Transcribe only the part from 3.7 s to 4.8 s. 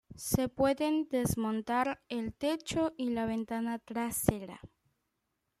trasera.